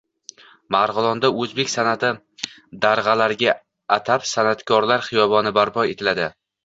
Marg‘ilonda 0.75 1.29
o‘zbek 1.43 1.69
san’ati 1.73 2.09
darg‘alariga 2.85 3.55
atab 3.99 4.27
San’atkorlar 4.35 5.05
xiyoboni 5.11 5.53
barpo 5.59 5.85
etiladi 5.93 6.27